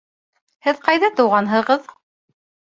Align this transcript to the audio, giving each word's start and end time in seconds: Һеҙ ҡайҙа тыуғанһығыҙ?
Һеҙ 0.67 0.79
ҡайҙа 0.87 1.11
тыуғанһығыҙ? 1.21 1.87